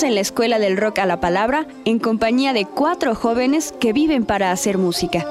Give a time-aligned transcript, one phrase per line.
[0.00, 4.24] En la Escuela del Rock a la Palabra en compañía de cuatro jóvenes que viven
[4.24, 5.24] para hacer música.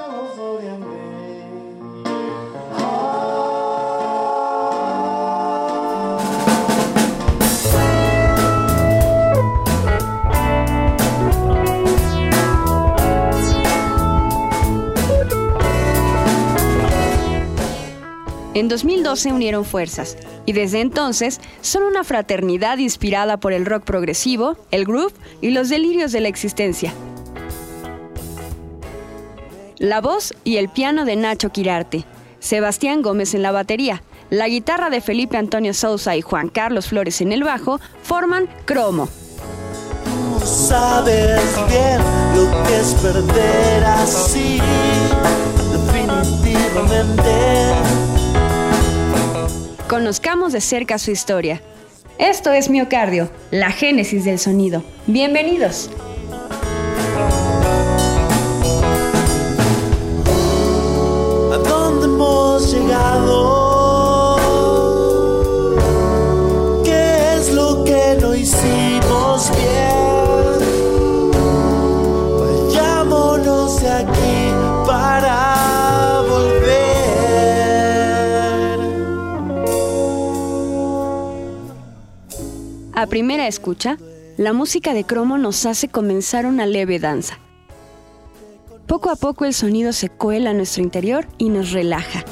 [18.54, 24.58] En 2012 unieron fuerzas y desde entonces son una fraternidad inspirada por el rock progresivo,
[24.72, 26.94] el groove y los delirios de la existencia.
[29.78, 32.06] La voz y el piano de Nacho Quirarte,
[32.40, 37.20] Sebastián Gómez en la batería, la guitarra de Felipe Antonio Sousa y Juan Carlos Flores
[37.22, 39.10] en el bajo forman Cromo.
[40.44, 42.00] Sabes bien
[42.36, 44.60] lo que es perder así,
[45.72, 48.11] definitivamente.
[49.92, 51.62] Conozcamos de cerca su historia.
[52.18, 54.86] Esto es Miocardio, la génesis del sonido.
[55.06, 55.90] Bienvenidos.
[83.12, 83.98] Primera escucha,
[84.38, 87.40] la música de cromo nos hace comenzar una leve danza.
[88.88, 92.24] Poco a poco el sonido se cuela a nuestro interior y nos relaja.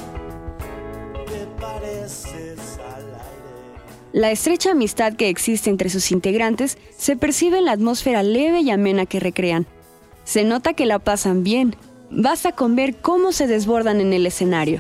[4.13, 8.69] La estrecha amistad que existe entre sus integrantes se percibe en la atmósfera leve y
[8.71, 9.67] amena que recrean.
[10.23, 11.75] Se nota que la pasan bien.
[12.09, 14.79] Basta con ver cómo se desbordan en el escenario.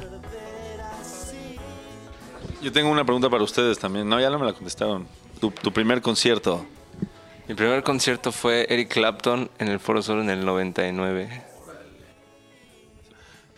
[2.61, 4.07] Yo tengo una pregunta para ustedes también.
[4.07, 5.18] No, ya no me la contestaron.
[5.39, 6.65] Tu, tu primer concierto.
[7.47, 11.43] Mi primer concierto fue Eric Clapton en el Foro Sol en el 99.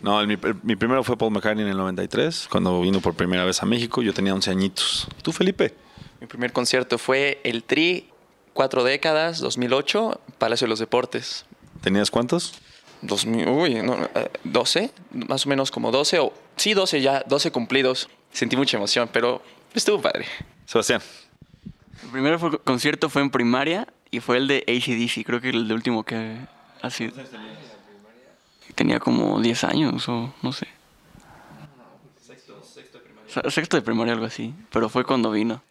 [0.00, 3.44] No, el- mi, mi primero fue Paul McCartney en el 93, cuando vino por primera
[3.44, 4.02] vez a México.
[4.02, 5.08] Yo tenía 11 añitos.
[5.22, 5.74] ¿Tú, Felipe?
[6.20, 8.08] Mi primer concierto fue el Tri,
[8.52, 11.44] cuatro décadas, 2008, Palacio de los Deportes.
[11.82, 12.54] ¿Tenías cuántos?
[13.02, 17.50] 2000, uy, no, eh, 12, más o menos como 12, o sí, 12 ya, 12
[17.50, 18.08] cumplidos.
[18.32, 19.42] Sentí mucha emoción, pero
[19.74, 20.24] estuvo padre.
[20.66, 21.02] Sebastián.
[22.02, 25.68] El primer fue- concierto fue en primaria y fue el de ACDC, creo que el
[25.68, 26.36] de último que
[26.82, 27.12] ha sido.
[28.74, 30.66] Tenía como 10 años o no sé.
[32.20, 32.62] Sexto,
[33.50, 35.62] sexto de primaria, algo así, pero fue cuando vino.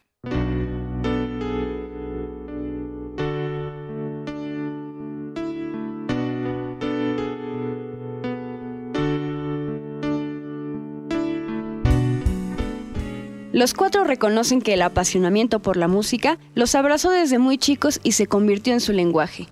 [13.61, 18.13] Los cuatro reconocen que el apasionamiento por la música los abrazó desde muy chicos y
[18.13, 19.49] se convirtió en su lenguaje.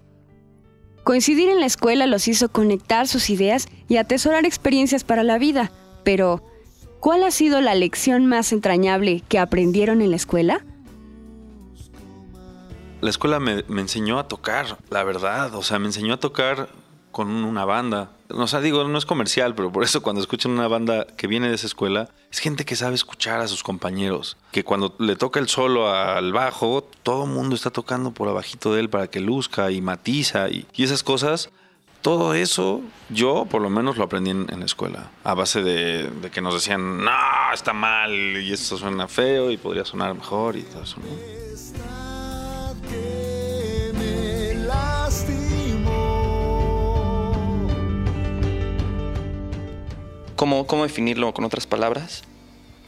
[1.03, 5.72] Coincidir en la escuela los hizo conectar sus ideas y atesorar experiencias para la vida.
[6.03, 6.42] Pero,
[7.00, 10.66] ¿cuál ha sido la lección más entrañable que aprendieron en la escuela?
[13.02, 15.53] La escuela me, enseñó a tocar, la verdad.
[15.53, 16.70] O sea, me enseñó a tocar
[17.19, 18.12] con una banda.
[18.30, 21.50] O sea, digo, no es comercial, pero por eso cuando escuchan una banda que viene
[21.50, 24.38] de esa escuela, es gente que sabe escuchar a sus compañeros.
[24.53, 28.74] Que cuando le toca el solo al bajo, todo el mundo está tocando por abajito
[28.74, 31.49] de él para que luzca y matiza y, y esas cosas.
[32.02, 32.79] Todo eso
[33.09, 35.11] yo por lo menos lo aprendí en, en la escuela.
[35.26, 37.11] A base de, de que nos decían, no,
[37.53, 40.96] está mal y esto suena feo y podría sonar mejor y todo eso.
[41.02, 41.48] ¿no?
[50.40, 52.24] ¿Cómo, cómo definirlo con otras palabras?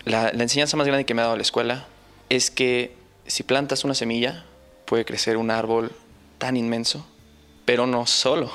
[0.06, 1.86] La, la enseñanza más grande que me ha dado la escuela
[2.30, 2.96] es que
[3.28, 4.46] si plantas una semilla,
[4.86, 5.92] puede crecer un árbol
[6.38, 7.06] tan inmenso,
[7.66, 8.50] pero no solo,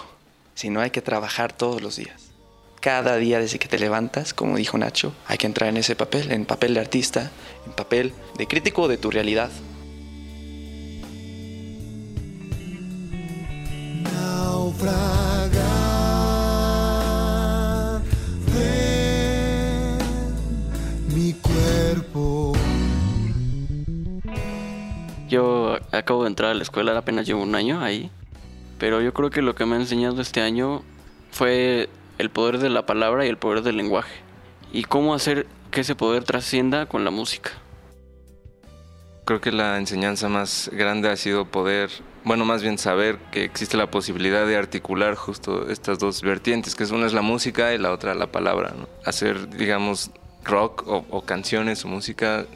[0.55, 2.31] sino hay que trabajar todos los días.
[2.81, 6.33] Cada día desde que te levantas, como dijo Nacho, hay que entrar en ese papel,
[6.33, 7.31] en papel de artista,
[7.67, 9.51] en papel de crítico de tu realidad.
[25.93, 28.11] Acabo de entrar a la escuela, apenas llevo un año ahí.
[28.79, 30.83] Pero yo creo que lo que me ha enseñado este año
[31.31, 31.89] fue
[32.19, 34.15] el poder de la palabra y el poder del lenguaje.
[34.73, 37.51] Y cómo hacer que ese poder trascienda con la música.
[39.25, 41.91] Creo que la enseñanza más grande ha sido poder,
[42.25, 46.85] bueno, más bien saber que existe la posibilidad de articular justo estas dos vertientes, que
[46.85, 48.75] una es la música y la otra la palabra.
[49.05, 50.11] Hacer, digamos,
[50.45, 52.47] rock o canciones o música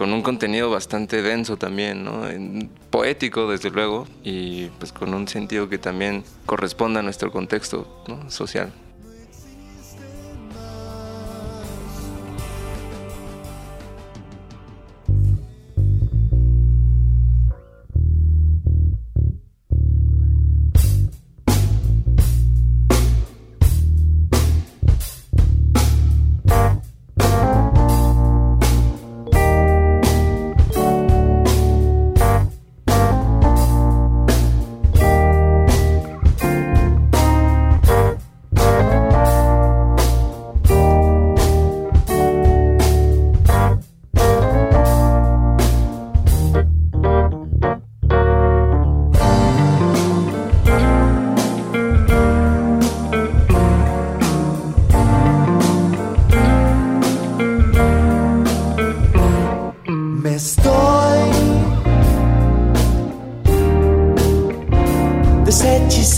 [0.00, 2.22] con un contenido bastante denso también, ¿no?
[2.88, 8.72] poético desde luego y pues con un sentido que también corresponda a nuestro contexto social.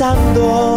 [0.02, 0.71] 闪躲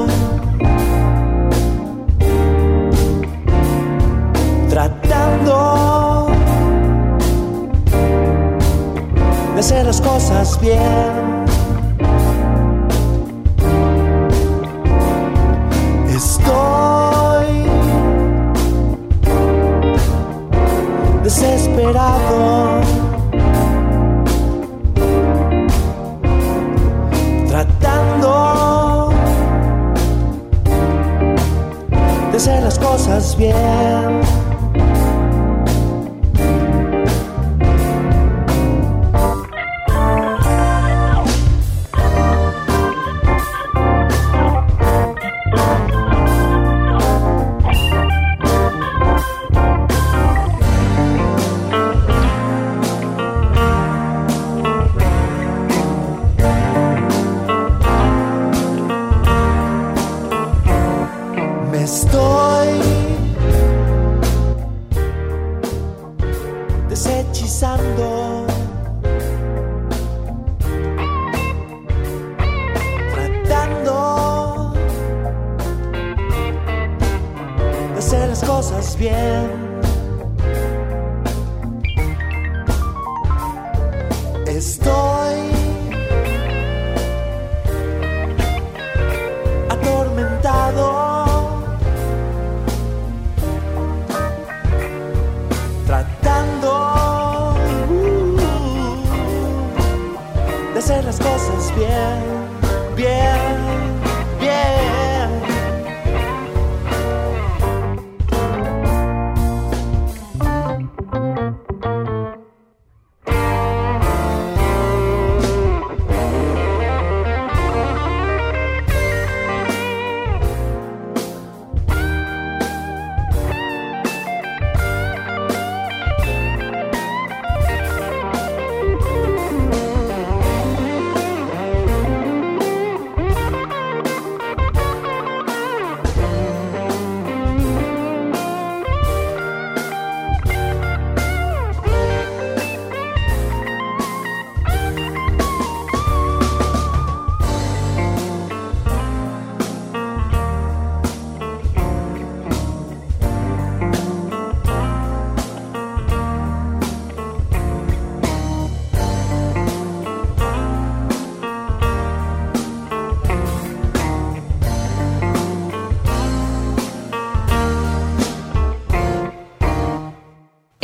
[78.56, 79.75] cosas bien.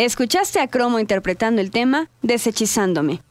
[0.04, 3.22] Escuchaste a Cromo interpretando el tema Desechizándome.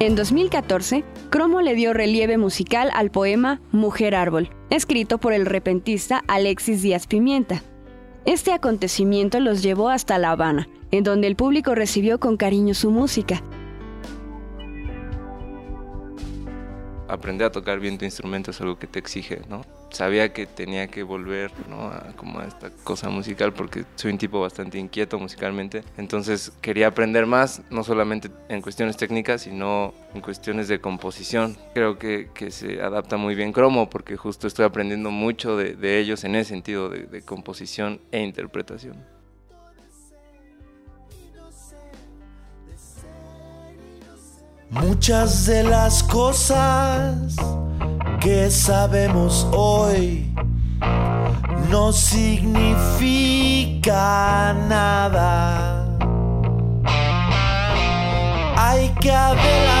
[0.00, 6.24] En 2014, Cromo le dio relieve musical al poema Mujer Árbol, escrito por el repentista
[6.26, 7.62] Alexis Díaz Pimienta.
[8.28, 12.90] Este acontecimiento los llevó hasta La Habana, en donde el público recibió con cariño su
[12.90, 13.42] música,
[17.08, 19.62] aprender a tocar bien tu instrumento es algo que te exige, ¿no?
[19.90, 21.88] Sabía que tenía que volver, ¿no?
[21.88, 25.82] A, como a esta cosa musical porque soy un tipo bastante inquieto musicalmente.
[25.96, 31.56] Entonces quería aprender más, no solamente en cuestiones técnicas, sino en cuestiones de composición.
[31.74, 35.98] Creo que, que se adapta muy bien Cromo porque justo estoy aprendiendo mucho de, de
[35.98, 39.17] ellos en ese sentido de, de composición e interpretación.
[44.70, 47.34] Muchas de las cosas
[48.20, 50.30] que sabemos hoy
[51.70, 52.94] no significa
[54.68, 55.86] nada.
[58.56, 59.77] Hay que adelantarnos,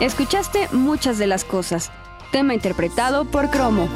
[0.00, 1.90] Escuchaste muchas de las cosas,
[2.30, 3.88] tema interpretado por Cromo.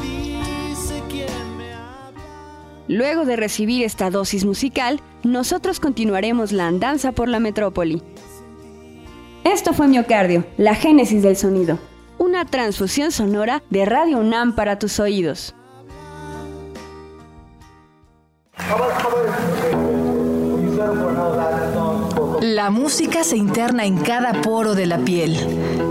[2.89, 8.03] Luego de recibir esta dosis musical, nosotros continuaremos la andanza por la metrópoli.
[9.45, 11.79] Esto fue Miocardio, la génesis del sonido.
[12.17, 15.55] Una transfusión sonora de Radio UNAM para tus oídos.
[22.41, 25.37] La música se interna en cada poro de la piel,